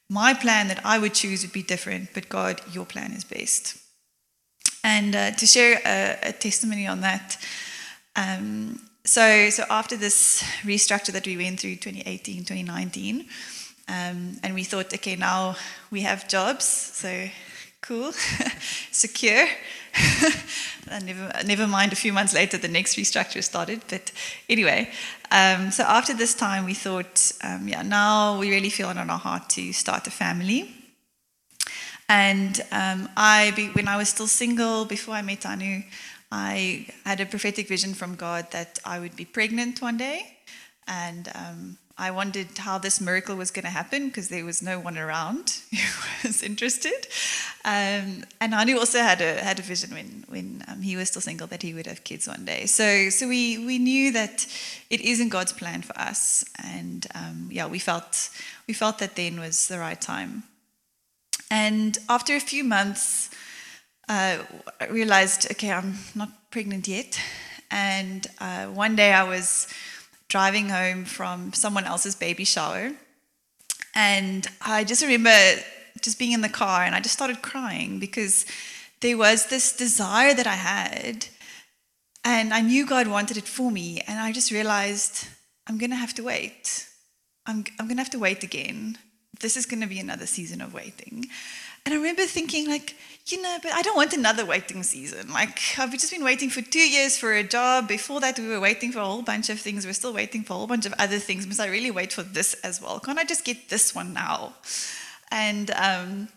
[0.09, 3.80] My plan that i would choose would be different but god your plan is best
[4.83, 7.37] and uh, to share a, a, testimony on that
[8.15, 13.25] um, so so after this restructure that we went through 2018 2019
[13.91, 15.55] um, and we thought, okay, now
[15.89, 17.27] we have jobs, so
[17.81, 18.11] cool,
[18.91, 19.47] secure.
[21.03, 23.81] never, never mind, a few months later, the next restructure started.
[23.89, 24.11] But
[24.47, 24.89] anyway,
[25.29, 29.09] um, so after this time, we thought, um, yeah, now we really feel it on
[29.09, 30.73] our heart to start a family.
[32.11, 35.81] And um, I, when I was still single, before I met Anu,
[36.29, 40.35] I had a prophetic vision from God that I would be pregnant one day.
[40.89, 44.77] And um, I wondered how this miracle was going to happen because there was no
[44.77, 47.07] one around who was interested.
[47.63, 51.21] Um, and Anu also had a had a vision when when um, he was still
[51.21, 52.65] single that he would have kids one day.
[52.65, 54.47] So so we we knew that
[54.89, 58.29] it isn't God's plan for us, and um, yeah, we felt
[58.67, 60.43] we felt that then was the right time.
[61.51, 63.29] And after a few months,
[64.07, 64.37] uh,
[64.79, 67.19] I realized okay, I'm not pregnant yet.
[67.69, 69.67] And uh, one day I was
[70.29, 72.93] driving home from someone else's baby shower.
[73.93, 75.61] And I just remember
[76.01, 78.45] just being in the car and I just started crying because
[79.01, 81.27] there was this desire that I had.
[82.23, 84.01] And I knew God wanted it for me.
[84.07, 85.27] And I just realized
[85.67, 86.87] I'm going to have to wait.
[87.45, 88.97] I'm, I'm going to have to wait again.
[89.41, 91.25] This is going to be another season of waiting.
[91.85, 92.95] And I remember thinking, like,
[93.27, 95.33] you know, but I don't want another waiting season.
[95.33, 97.87] Like, I've just been waiting for two years for a job.
[97.87, 99.85] Before that, we were waiting for a whole bunch of things.
[99.85, 101.47] We're still waiting for a whole bunch of other things.
[101.47, 102.99] Must I really wait for this as well?
[102.99, 104.53] Can't I just get this one now?
[105.31, 106.27] And um,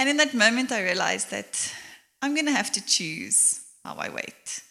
[0.00, 1.72] and in that moment, I realized that
[2.20, 4.62] I'm going to have to choose how I wait.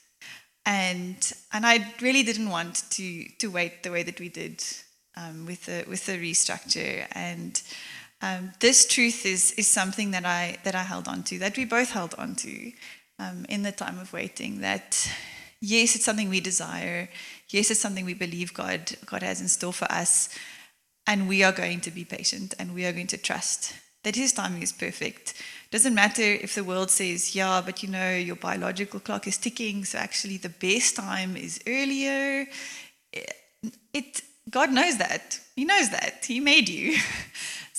[0.66, 1.16] And
[1.54, 4.62] and I really didn't want to to wait the way that we did
[5.18, 7.62] um, with the with the restructure and.
[8.20, 11.66] Um, this truth is, is something that I, that I held on to, that we
[11.66, 12.72] both held on to
[13.20, 14.62] um, in the time of waiting.
[14.62, 15.08] That,
[15.62, 17.10] yes, it's something we desire.
[17.50, 20.30] Yes, it's something we believe God, God has in store for us.
[21.06, 24.34] And we are going to be patient and we are going to trust that His
[24.34, 25.34] timing is perfect.
[25.70, 29.86] Doesn't matter if the world says, yeah, but you know, your biological clock is ticking,
[29.86, 32.48] so actually the best time is earlier.
[33.14, 33.34] It,
[33.94, 35.40] it God knows that.
[35.56, 36.26] He knows that.
[36.26, 36.98] He made you.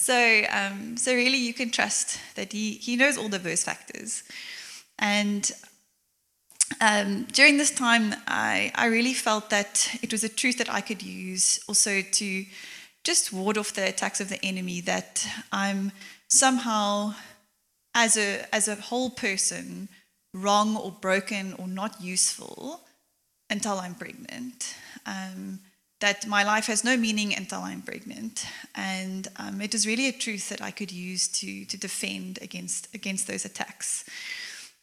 [0.00, 4.22] So, um, so really, you can trust that he, he knows all the verse factors.
[4.98, 5.50] And
[6.80, 10.80] um, during this time, I, I really felt that it was a truth that I
[10.80, 12.44] could use also to
[13.04, 15.92] just ward off the attacks of the enemy, that I'm
[16.28, 17.14] somehow,
[17.94, 19.88] as a, as a whole person,
[20.32, 22.80] wrong or broken or not useful
[23.50, 24.74] until I'm pregnant.
[25.04, 25.58] Um,
[26.00, 28.46] that my life has no meaning until I'm pregnant.
[28.74, 33.26] And um, was really a truth that I could use to, to defend against, against
[33.26, 34.04] those attacks.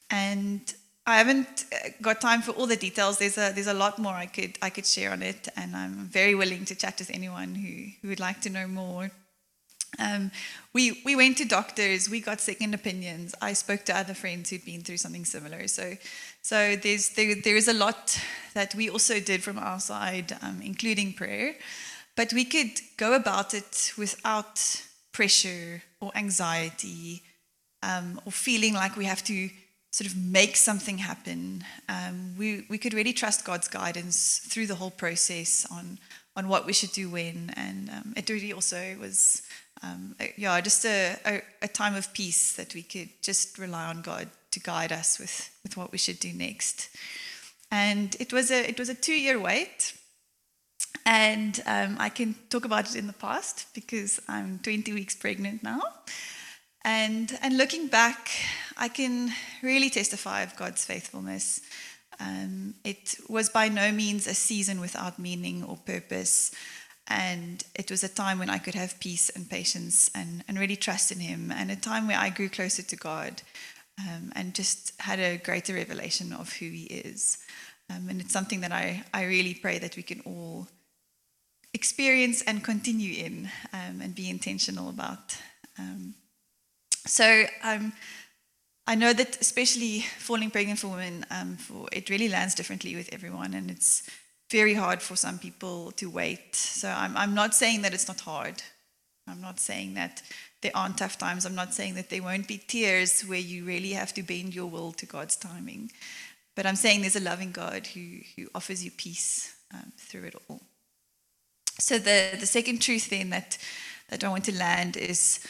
[0.09, 0.61] And
[1.07, 3.17] I haven't uh, got time for all the details.
[3.17, 6.07] There's a, there's a lot more I could, I could share on it, and I'm
[6.07, 9.11] very willing to chat with anyone who, who would like to know more.
[9.99, 10.31] Um,
[10.73, 13.33] we, we went to doctors, we got second opinions.
[13.41, 15.67] I spoke to other friends who'd been through something similar.
[15.67, 15.97] So,
[16.41, 18.19] so there's, there, there is a lot
[18.53, 21.55] that we also did from our side, um, including prayer.
[22.15, 24.61] But we could go about it without
[25.11, 27.23] pressure or anxiety
[27.83, 29.49] um, or feeling like we have to
[29.91, 31.63] sort of make something happen.
[31.87, 35.99] Um, we, we could really trust God's guidance through the whole process on,
[36.35, 37.53] on what we should do when.
[37.55, 39.41] And um, it really also was,
[39.83, 44.01] um, yeah, just a, a, a time of peace that we could just rely on
[44.01, 46.89] God to guide us with, with what we should do next.
[47.71, 49.93] And it was a, it was a two year wait.
[51.05, 55.61] And um, I can talk about it in the past because I'm 20 weeks pregnant
[55.61, 55.81] now.
[56.83, 58.29] And, and looking back,
[58.77, 61.61] I can really testify of God's faithfulness.
[62.19, 66.51] Um, it was by no means a season without meaning or purpose.
[67.07, 70.75] And it was a time when I could have peace and patience and, and really
[70.75, 73.41] trust in Him, and a time where I grew closer to God
[73.99, 77.37] um, and just had a greater revelation of who He is.
[77.89, 80.67] Um, and it's something that I, I really pray that we can all
[81.73, 85.37] experience and continue in um, and be intentional about.
[85.77, 86.15] Um,
[87.05, 87.93] so um,
[88.87, 93.13] I know that especially falling pregnant for women, um, for it really lands differently with
[93.13, 94.09] everyone, and it's
[94.51, 96.55] very hard for some people to wait.
[96.55, 98.61] So I'm, I'm not saying that it's not hard.
[99.27, 100.21] I'm not saying that
[100.61, 101.45] there aren't tough times.
[101.45, 104.67] I'm not saying that there won't be tears where you really have to bend your
[104.67, 105.91] will to God's timing.
[106.55, 110.35] But I'm saying there's a loving God who, who offers you peace um, through it
[110.47, 110.61] all.
[111.79, 113.57] So the, the second truth then that,
[114.09, 115.45] that I want to land is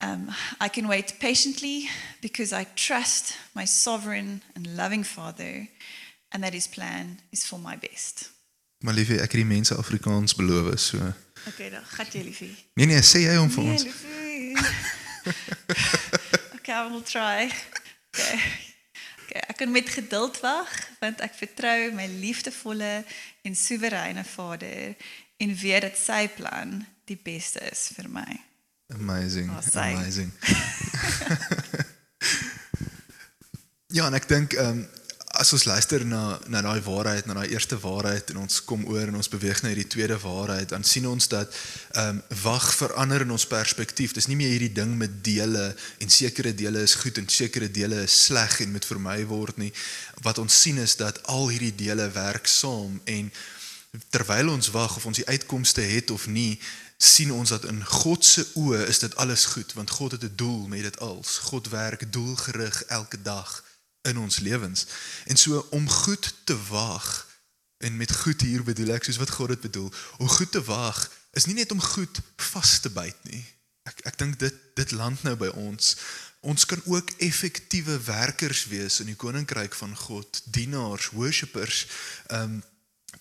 [0.00, 1.88] um, I can wait patiently
[2.20, 5.68] because I trust my sovereign and loving Father
[6.34, 8.32] and that his plan is for my best.
[8.84, 10.98] Maar liefie, ek het die mense Afrikaans beloof so.
[11.48, 12.50] Okay, dan gaat jy liefie.
[12.74, 13.86] Nee nee, sê jy hom vir Nee, ons.
[16.58, 17.46] okay, I will try.
[18.12, 18.38] Okay.
[19.24, 20.68] Okay, ek kan met geduld wag
[21.00, 23.04] want ek vertrou my liefdevolle
[23.46, 24.92] en soewereine Vader
[25.40, 28.28] en weet dat sy plan die beste is vir my.
[28.94, 29.48] Amazing.
[29.50, 30.30] Oh, amazing.
[33.96, 34.88] ja, en ek dink ehm um,
[35.34, 39.08] as ons luister na na daai waarheid, na daai eerste waarheid en ons kom oor
[39.08, 41.50] en ons beweeg na hierdie tweede waarheid, dan sien ons dat
[41.94, 44.14] ehm um, wag verander in ons perspektief.
[44.14, 48.04] Dis nie meer hierdie ding met dele en sekere dele is goed en sekere dele
[48.04, 49.72] is sleg en moet vermy word nie.
[50.22, 53.32] Wat ons sien is dat al hierdie dele werk saam en
[54.10, 56.60] terwyl ons wag of ons die uitkomste het of nie,
[56.98, 60.36] sien ons dat in God se oë is dit alles goed want God het 'n
[60.36, 61.38] doel met dit als.
[61.50, 63.63] God werk doelgerig elke dag
[64.04, 64.86] in ons lewens.
[65.24, 67.26] En so om goed te wag
[67.78, 69.92] en met goed hier bedoel ek soos wat God dit bedoel.
[70.18, 71.00] Om goed te wag
[71.32, 72.20] is nie net om goed
[72.52, 73.42] vas te byt nie.
[73.88, 75.96] Ek ek dink dit dit land nou by ons.
[76.44, 81.86] Ons kan ook effektiewe werkers wees in die koninkryk van God, dienaars, worshipers,
[82.28, 82.62] ehm um,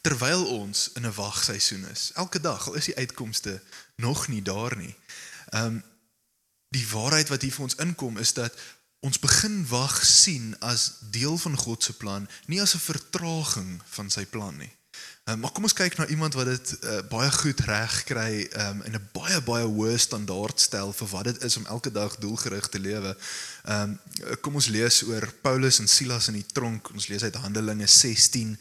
[0.02, 2.12] terwyl ons in 'n wagseisoen is.
[2.20, 3.62] Elke dag al is die uitkomste
[3.96, 4.96] nog nie daar nie.
[5.50, 5.84] Ehm um,
[6.74, 8.58] die waarheid wat hier vir ons inkom is dat
[9.04, 14.10] ons begin wag sien as deel van God se plan, nie as 'n vertraging van
[14.10, 14.72] sy plan nie.
[15.24, 18.82] Um, maar kom ons kyk na iemand wat dit uh, baie goed reg kry um,
[18.84, 22.68] en 'n baie baie hoë standaard stel vir wat dit is om elke dag doelgerig
[22.68, 23.16] te lewe.
[23.64, 24.00] Um,
[24.42, 26.92] kom ons lees oor Paulus en Silas in die tronk.
[26.92, 28.58] Ons lees uit Handelinge 16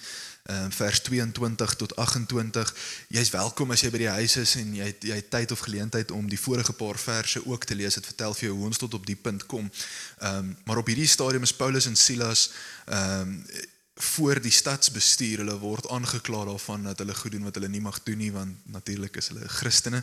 [0.51, 2.75] um, vers 22 tot 28.
[3.09, 5.65] Jy's welkom as jy by die huis is en jy het, jy het tyd of
[5.67, 7.95] geleentheid om die vorige paar verse ook te lees.
[7.95, 9.71] Dit vertel vir jou hoe ons tot op die punt kom.
[10.19, 12.51] Ehm um, maar op hierdie stadium is Paulus en Silas
[12.87, 13.71] ehm um,
[14.03, 15.39] voor die stadsbestuur.
[15.39, 18.57] Hulle word aangekla daarvan dat hulle goed doen wat hulle nie mag doen nie want
[18.65, 20.03] natuurlik is hulle Christene.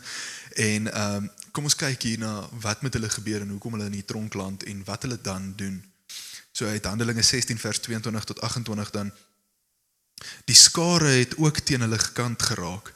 [0.56, 3.90] En ehm um, kom ons kyk hier na wat met hulle gebeur en hoekom hulle
[3.92, 5.84] in die tronk land en wat hulle dan doen.
[6.52, 9.12] So uit Handelinge 16 vers 22 tot 28 dan
[10.46, 12.94] Die skare het ook teen hulle gekant geraak.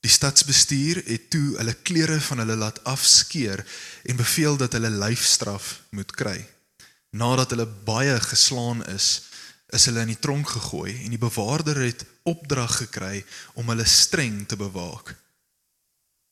[0.00, 3.64] Die stadsbestuur het toe hulle klere van hulle laat afskeer
[4.08, 6.38] en beveel dat hulle lyfstraf moet kry.
[7.10, 9.22] Nadat hulle baie geslaan is,
[9.76, 13.24] is hulle in die tronk gegooi en die bewaarder het opdrag gekry
[13.60, 15.12] om hulle streng te bewaak.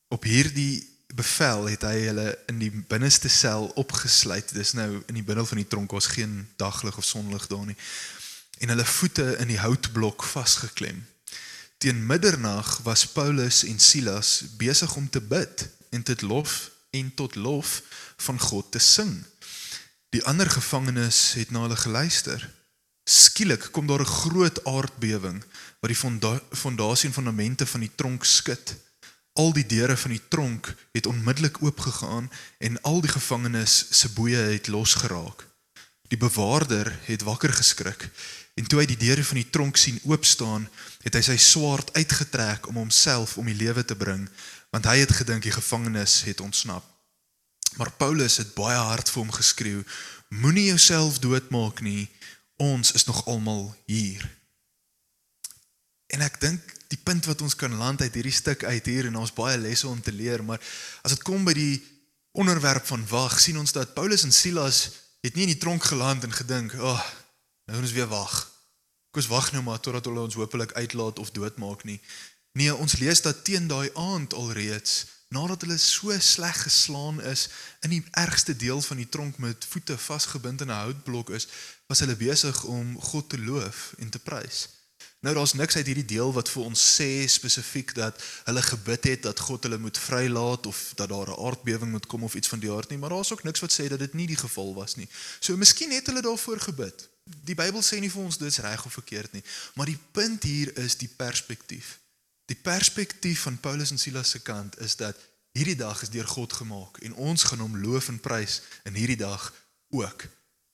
[0.09, 4.53] Op hierdie bevel het hy hulle in die binneste sel opgesluit.
[4.57, 7.77] Dis nou in die binnel van die tronk was geen daglig of sonlig daar nie.
[8.59, 11.07] En hulle voete in die houtblok vasgeklem.
[11.79, 17.35] Teen middernag was Paulus en Silas besig om te bid en dit lof en tot
[17.35, 17.83] lof
[18.17, 19.25] van God te sing.
[20.11, 22.43] Die ander gevangenes het na hulle geluister.
[23.05, 25.45] Skielik kom daar 'n groot aardbewing
[25.81, 28.75] wat die fonda fondasie en fondamente van die tronk skud.
[29.33, 34.51] Al die deure van die tronk het onmiddellik oopgegaan en al die gevangenes se boeye
[34.51, 35.47] het losgeraak.
[36.09, 38.11] Die bewaarder het wakker geskrik
[38.59, 40.65] En toe hy die deure van die tronk sien oop staan,
[41.05, 44.25] het hy sy swaard uitgetrek om homself om die lewe te bring,
[44.75, 46.83] want hy het gedink die gevangenes het ontsnap.
[47.79, 49.85] Maar Paulus het baie hard vir hom geskreeu:
[50.35, 52.09] Moenie jouself doodmaak nie.
[52.59, 54.25] Ons is nog almal hier.
[56.11, 59.21] En ek dink die punt wat ons kan land uit hierdie stuk uit hier en
[59.21, 60.59] ons baie lesse om te leer, maar
[61.07, 61.77] as dit kom by die
[62.35, 64.81] onderwerp van wag, sien ons dat Paulus en Silas
[65.23, 67.07] het nie in die tronk geland en gedink, "Ag, oh,
[67.69, 68.41] nou ons weer wag."
[69.11, 72.01] Kom ons wag nou maar totdat hulle ons hopelik uitlaat of doodmaak nie.
[72.53, 77.49] Nee, ons lees dat teen daai aand alreeds nadat hulle so sleg geslaan is
[77.85, 81.49] in die ergste deel van die tronk met voete vasgebind in 'n houtblok is,
[81.87, 84.69] was hulle besig om God te loof en te prys.
[85.21, 89.23] Nou daar's niks uit hierdie deel wat vir ons sê spesifiek dat hulle gebid het
[89.23, 92.59] dat God hulle moet vrylaat of dat daar 'n aardbewing moet kom of iets van
[92.59, 94.95] die aard nie, maar daar's ook niks wat sê dat dit nie die geval was
[94.95, 95.09] nie.
[95.41, 97.09] So miskien het hulle daarvoor gebid.
[97.45, 100.73] Die Bybel sê nie vir ons dit's reg of verkeerd nie, maar die punt hier
[100.81, 101.99] is die perspektief.
[102.49, 105.17] Die perspektief van Paulus en Silas se kant is dat
[105.53, 109.21] hierdie dag is deur God gemaak en ons gaan hom loof en prys in hierdie
[109.21, 109.53] dag
[109.93, 110.25] ook.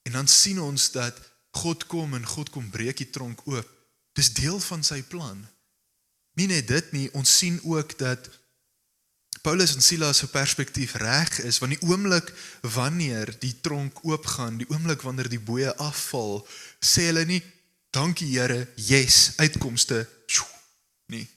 [0.07, 1.19] En dan sien ons dat
[1.55, 3.71] God kom en God kom breek die tronk oop
[4.15, 5.41] Dis deel van sy plan.
[6.39, 8.29] Nie net dit nie, ons sien ook dat
[9.45, 12.31] Paulus en Silas se perspektief reg is want die oomblik
[12.73, 16.39] wanneer die tronk oopgaan, die oomblik wanneer die boeye afval,
[16.81, 17.43] sê hulle nie
[17.93, 19.99] dankie Here, yes, uitkomste.
[21.13, 21.27] Nee.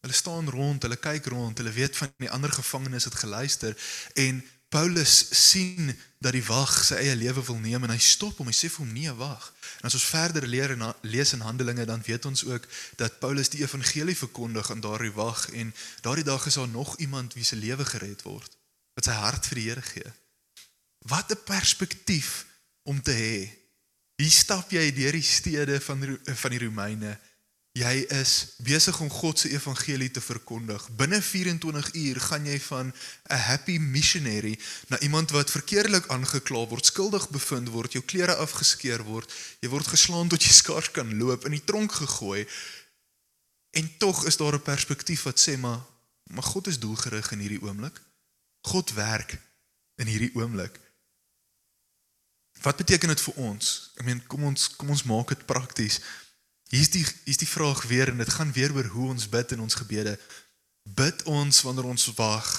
[0.00, 3.76] Hulle staan rond, hulle kyk rond, hulle weet van die ander gevangenes het geluister
[4.16, 5.90] en Paulus sien
[6.22, 8.46] dat die wag sy eie lewe wil neem en hy stop hom.
[8.46, 9.48] Hy sê vir hom nee, wag.
[9.80, 12.68] En as ons verder leer en lees in Handelinge, dan weet ons ook
[13.00, 15.74] dat Paulus die evangelie verkondig aan daardie wag en
[16.06, 18.54] daardie dag is daar nog iemand wie se lewe gered word
[18.94, 20.12] wat sy hart vir die Here gee.
[21.08, 22.44] Wat 'n perspektief
[22.82, 23.36] om te hê.
[24.20, 27.18] Hier stap jy deur die stede van van die Romeine
[27.78, 30.88] Jy is besig om God se evangelie te verkondig.
[30.98, 32.92] Binne 24 uur gaan jy van
[33.30, 39.02] 'n happy missionary na iemand wat verkeerdelik aangekla word, skuldig bevind word, jou klere afgeskeur
[39.02, 42.46] word, jy word geslaan tot jy skaars kan loop, in die tronk gegooi.
[43.70, 45.80] En tog is daar 'n perspektief wat sê maar
[46.30, 48.02] maar God is doelgerig in hierdie oomblik.
[48.60, 49.38] God werk
[49.94, 50.80] in hierdie oomblik.
[52.60, 53.90] Wat beteken dit vir ons?
[53.96, 56.00] Ek meen, kom ons kom ons maak dit prakties.
[56.70, 59.60] Hier's die hier's die vraag weer en dit gaan weer oor hoe ons bid in
[59.60, 60.14] ons gebede.
[60.82, 62.50] Bid ons wanneer ons wag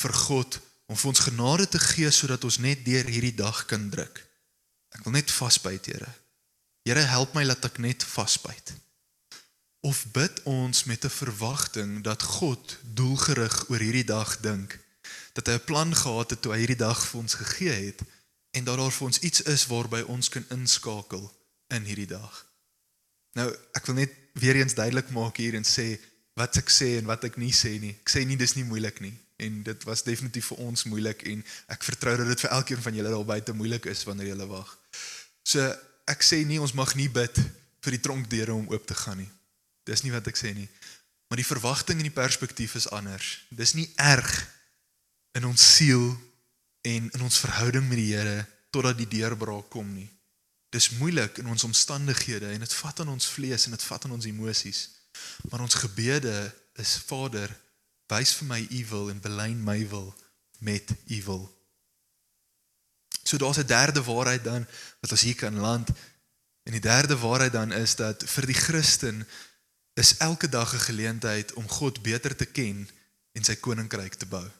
[0.00, 3.90] vir God om vir ons genade te gee sodat ons net deur hierdie dag kan
[3.92, 4.22] druk.
[4.92, 6.08] Ek wil net vasbyt, Here.
[6.84, 8.74] Here, help my laat ek net vasbyt.
[9.86, 14.78] Of bid ons met 'n verwagting dat God doelgerig oor hierdie dag dink,
[15.32, 18.00] dat hy 'n plan gehad het toe hy hierdie dag vir ons gegee het
[18.50, 21.32] en dat daar vir ons iets is waarby ons kan inskakel
[21.68, 22.51] in hierdie dag.
[23.38, 25.94] Nou, ek wil net weer eens duidelik maak hier en sê
[26.38, 27.92] wat ek sê en wat ek nie sê nie.
[28.00, 31.40] Ek sê nie dis nie moeilik nie en dit was definitief vir ons moeilik en
[31.74, 34.70] ek vertrou dat dit vir elkeen van julle daar buite moeilik is wanneer julle wag.
[35.42, 35.64] So
[36.10, 37.40] ek sê nie ons mag nie bid
[37.82, 39.30] vir die tronkdeure om oop te gaan nie.
[39.88, 40.68] Dis nie wat ek sê nie.
[41.30, 43.40] Maar die verwagting en die perspektief is anders.
[43.50, 44.30] Dis nie erg
[45.38, 46.12] in ons siel
[46.86, 48.42] en in ons verhouding met die Here
[48.72, 50.08] totdat die deurbraak kom nie.
[50.72, 54.16] Dis moeilik in ons omstandighede en dit vat aan ons vlees en dit vat aan
[54.16, 54.80] ons emosies.
[55.50, 56.36] Maar ons gebede
[56.80, 57.50] is Vader,
[58.08, 60.08] wys vir my u wil en belyn my wil
[60.64, 61.44] met u wil.
[63.22, 64.66] So daar's 'n derde waarheid dan
[65.00, 65.88] wat ons hier kan land.
[66.62, 69.28] En die derde waarheid dan is dat vir die Christen
[69.94, 72.88] is elke dag 'n geleentheid om God beter te ken
[73.32, 74.50] en sy koninkryk te bou.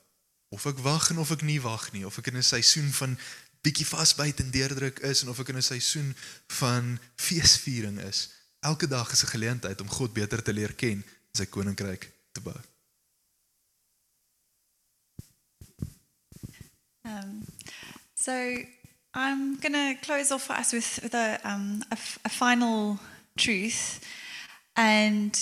[0.48, 3.18] Of ek wag en of ek nie wag nie, of ek in 'n seisoen van
[3.62, 8.30] bietjie vasbyt en deurdruk is en of ek in 'n seisoen van feesviering is.
[8.60, 12.40] Elke dag is 'n geleentheid om God beter te leer ken en sy koninkryk te
[12.40, 12.58] bou.
[17.04, 17.44] Um,
[18.14, 18.32] so
[19.14, 21.96] I'm going to close off for us with, with a, um, a,
[22.28, 22.98] final
[23.36, 24.00] truth.
[24.74, 25.36] And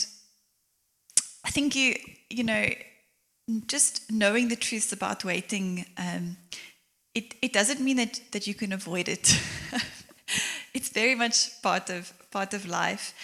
[1.45, 1.95] I think you,
[2.29, 2.67] you know,
[3.67, 6.37] just knowing the truths about waiting, um,
[7.15, 9.39] it, it doesn't mean that, that you can avoid it.
[10.75, 13.15] it's very much part of part of life.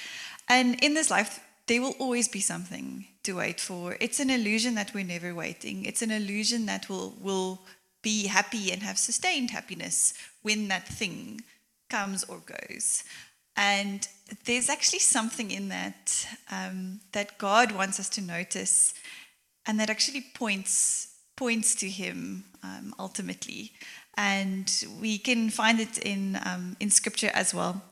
[0.49, 3.97] And in this life, there will always be something to wait for.
[4.01, 5.85] It's an illusion that we're never waiting.
[5.85, 7.61] It's an illusion that will will
[8.03, 11.43] be happy and have sustained happiness when that thing
[11.89, 13.05] comes or goes.
[13.57, 14.07] And
[14.45, 18.95] there's actually something in that um, that God wants us to notice,
[19.67, 23.73] and that actually points points to Him um, ultimately.
[24.17, 24.69] And
[25.01, 27.83] we can find it in um, in Scripture as well.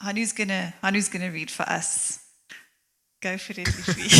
[0.00, 2.18] Hanu's gonna Hanu's gonna read for us.
[3.20, 4.10] Go for it, Liefie.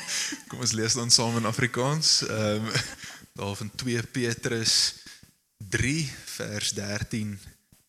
[0.48, 2.22] Kom ons lees dan saam in Afrikaans.
[2.26, 2.72] Ehm um,
[3.36, 4.94] daar van 2 Petrus
[5.58, 7.38] 3 vers 13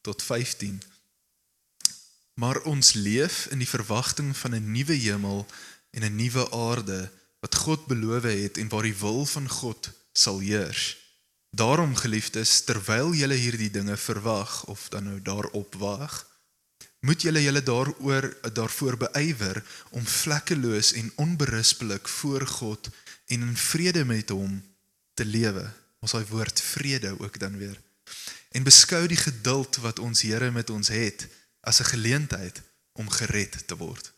[0.01, 0.81] tot 15.
[2.33, 5.45] Maar ons leef in die verwagting van 'n nuwe hemel
[5.91, 10.39] en 'n nuwe aarde wat God beloof het en waar die wil van God sal
[10.39, 10.97] heers.
[11.49, 16.25] Daarom geliefdes, terwyl julle hierdie dinge verwag of dan nou daarop wag,
[16.99, 22.89] moet julle julle daaroor daarvoor beywer om vlekkeloos en onberispelik voor God
[23.25, 24.57] en in vrede met hom
[25.13, 25.65] te lewe.
[25.99, 27.77] Ons daai woord vrede ook dan weer.
[28.51, 31.27] En beskou die geduld wat ons Here met ons het
[31.61, 32.61] as 'n geleentheid
[32.93, 34.13] om gered te word.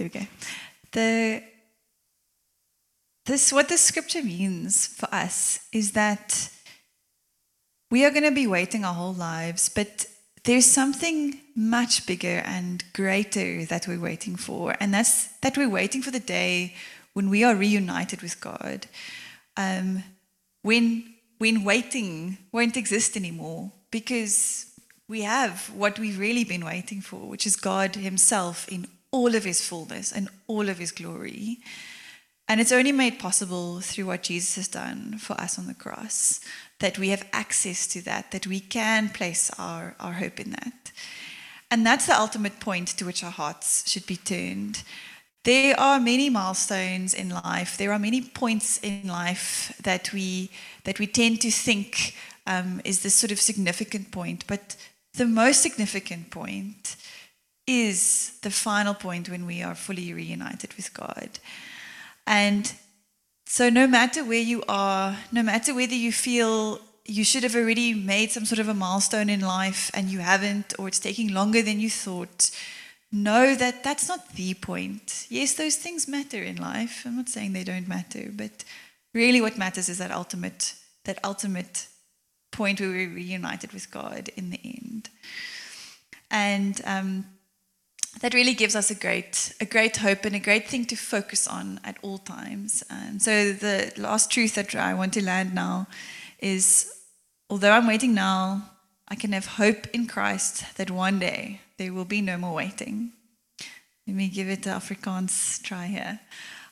[0.00, 0.26] There we go.
[0.92, 1.42] The
[3.26, 6.48] this what the scripture means for us is that
[7.90, 10.06] we are going to be waiting our whole lives, but
[10.44, 16.00] there's something much bigger and greater that we're waiting for, and that's that we're waiting
[16.00, 16.74] for the day
[17.12, 18.86] when we are reunited with God.
[19.58, 20.02] Um,
[20.62, 24.64] when when waiting won't exist anymore because
[25.08, 29.44] we have what we've really been waiting for, which is God Himself in all of
[29.44, 31.58] His fullness and all of His glory.
[32.48, 36.40] And it's only made possible through what Jesus has done for us on the cross
[36.80, 40.92] that we have access to that, that we can place our, our hope in that.
[41.70, 44.82] And that's the ultimate point to which our hearts should be turned.
[45.44, 47.76] There are many milestones in life.
[47.76, 50.50] There are many points in life that we
[50.84, 52.14] that we tend to think
[52.46, 54.44] um, is this sort of significant point.
[54.46, 54.76] But
[55.14, 56.96] the most significant point
[57.70, 61.38] is the final point when we are fully reunited with God.
[62.26, 62.72] And
[63.46, 67.94] so, no matter where you are, no matter whether you feel you should have already
[67.94, 71.62] made some sort of a milestone in life and you haven't, or it's taking longer
[71.62, 72.50] than you thought,
[73.12, 75.26] know that that's not the point.
[75.28, 77.04] Yes, those things matter in life.
[77.06, 78.64] I'm not saying they don't matter, but
[79.14, 81.86] really what matters is that ultimate, that ultimate
[82.50, 85.08] point where we're reunited with God in the end.
[86.30, 87.26] And um,
[88.20, 91.48] that really gives us a great, a great hope and a great thing to focus
[91.48, 92.82] on at all times.
[92.90, 95.86] And so the last truth that I want to land now
[96.38, 96.92] is,
[97.48, 98.70] although I'm waiting now,
[99.08, 103.12] I can have hope in Christ that one day there will be no more waiting.
[104.06, 106.20] Let me give it a Afrikaans try here.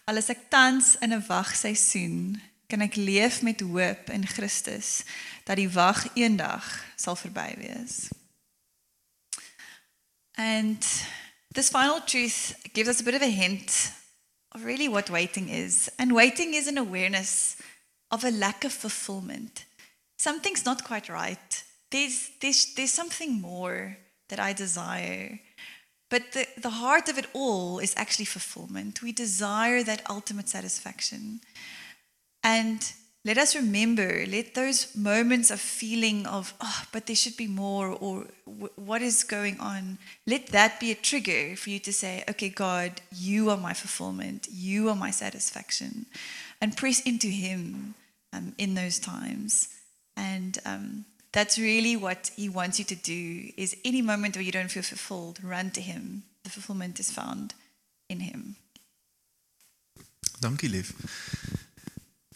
[0.07, 5.05] Al is ek tans in 'n wagseisoen, kan ek leef met hoop in Christus
[5.45, 6.65] dat die wag eendag
[6.97, 8.09] sal verby wees.
[10.37, 10.85] And
[11.55, 13.91] this final truth gives us a bit of a hint
[14.53, 15.91] of really what waiting is.
[15.99, 17.57] And waiting is an awareness
[18.11, 19.65] of a lack of fulfillment.
[20.19, 21.65] Something's not quite right.
[21.91, 23.97] There's, there's, there's something more
[24.29, 25.41] that I desire.
[26.11, 29.03] But the, the heart of it all is actually fulfillment.
[29.03, 31.41] We desire that ultimate satisfaction.
[32.43, 32.93] And
[33.29, 37.89] let us remember, let those moments of feeling of, oh, but there should be more,
[37.89, 38.25] or
[38.77, 43.03] what is going on, let that be a trigger for you to say, okay, God,
[43.15, 46.07] you are my fulfillment, you are my satisfaction,
[46.63, 47.95] and press into Him
[48.33, 49.69] um, in those times.
[50.17, 53.53] And um, that's really what He wants you to do.
[53.59, 56.23] Is any moment where you don't feel fulfilled, run to Him.
[56.45, 57.53] The fulfillment is found
[58.09, 58.57] in Him.
[60.41, 60.95] Dankie lief.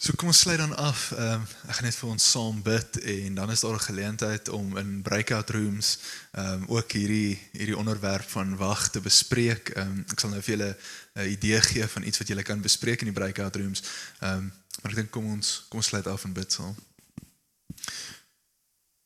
[0.02, 1.12] So kom ons sluit dan af.
[1.14, 4.48] Ehm um, ek gaan net vir ons saam bid en dan is daar 'n geleentheid
[4.48, 5.98] om in breakout rooms
[6.32, 9.68] ehm um, ook hierdie hierdie onderwerp van wag te bespreek.
[9.68, 10.76] Ehm um, ek sal nou vir julle
[11.14, 13.82] 'n idee gee van iets wat julle kan bespreek in die breakout rooms.
[14.18, 16.74] Ehm um, maar ek dink kom ons kom ons sluit af en bid saam.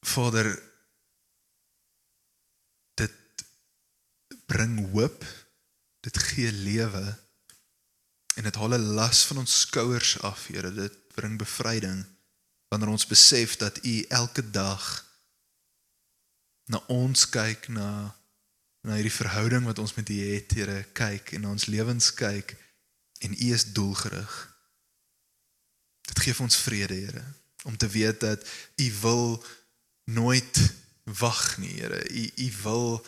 [0.01, 0.49] Vader
[2.95, 3.45] dit
[4.47, 5.25] bring hoop.
[6.01, 7.26] Dit gee lewe
[8.37, 10.73] en dit haal 'n las van ons skouers af, Here.
[10.75, 12.05] Dit bring bevryding
[12.69, 15.05] wanneer ons besef dat U elke dag
[16.65, 18.17] na ons kyk na
[18.87, 22.55] na hierdie verhouding wat ons met U het, Here, kyk en na ons lewens kyk
[23.19, 24.35] en U is doelgerig.
[26.07, 27.25] Dit gee vir ons vrede, Here,
[27.65, 29.45] om te weet dat U wil
[30.05, 30.61] nooit
[31.19, 31.99] wag nie, Here.
[32.11, 33.07] U U wil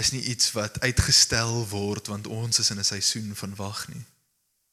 [0.00, 4.04] is nie iets wat uitgestel word want ons is in 'n seisoen van wag nie.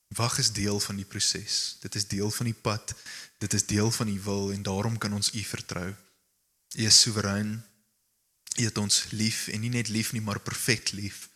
[0.09, 1.77] Wag is deel van die proses.
[1.79, 2.93] Dit is deel van die pad.
[3.37, 5.95] Dit is deel van die wil en daarom kan ons U vertrou.
[6.75, 7.65] U is soewerein.
[8.57, 11.29] U het ons lief en nie net lief nie, maar perfek lief.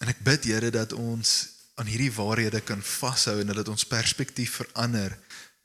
[0.00, 3.84] En ek bid Here dat ons aan hierdie waarhede kan vashou en dat dit ons
[3.84, 5.18] perspektief verander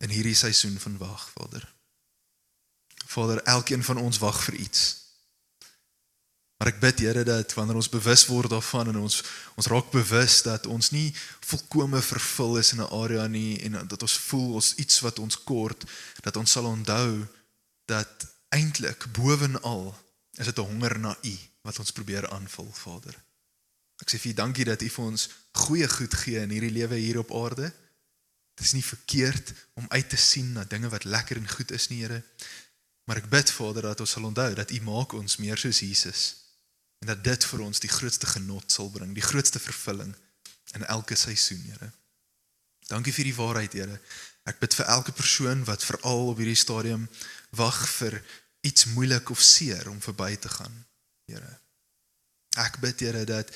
[0.04, 1.64] in hierdie seisoen van wag, Vader.
[3.06, 5.05] Vader, elkeen van ons wag vir iets.
[6.66, 9.20] Maar ek bid Here dat wanneer ons bewus word daarvan en ons
[9.54, 11.12] ons raak bewus dat ons nie
[11.46, 15.38] volkome vervul is in 'n area nie en dat ons voel ons iets wat ons
[15.44, 15.86] kort,
[16.26, 17.28] dat ons sal onthou
[17.86, 19.94] dat eintlik bovenal
[20.42, 23.14] is dit 'n honger na U wat ons probeer aanvul, Vader.
[24.02, 26.96] Ek sê vir U dankie dat U vir ons goeie goed gee in hierdie lewe
[26.96, 27.74] hier op aarde.
[28.56, 31.88] Dit is nie verkeerd om uit te sien na dinge wat lekker en goed is
[31.90, 32.24] nie, Here.
[33.04, 36.45] Maar ek bid Vader dat ons sal onthou dat U maak ons meer soos Jesus
[37.06, 40.16] en dat dit vir ons die grootste genot sal bring, die grootste vervulling
[40.74, 41.92] in elke seisoen, Here.
[42.90, 44.00] Dankie vir die waarheid, Here.
[44.50, 47.06] Ek bid vir elke persoon wat veral op hierdie stadium
[47.54, 48.18] wag vir
[48.66, 50.74] iets moeilik of seer om verby te gaan,
[51.30, 51.54] Here.
[52.66, 53.54] Ek bid Here dat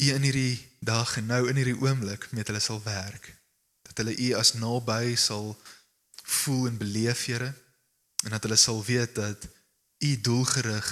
[0.00, 3.34] U in hierdie dag en nou in hierdie oomblik met hulle sal werk.
[3.84, 5.52] Dat hulle U as naby sal
[6.40, 7.52] voel en beleef, Here,
[8.24, 9.44] en dat hulle sal weet dat
[10.00, 10.88] U doelgerig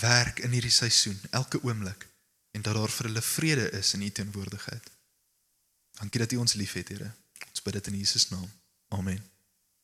[0.00, 2.06] werk in hierdie seisoen, elke oomblik
[2.56, 4.90] en dat daar vir hulle vrede is in U teenwoordigheid.
[6.00, 7.12] Dankie dat U ons liefhet, Here.
[7.48, 8.50] Ons bid dit in Jesus naam.
[8.88, 9.35] Amen.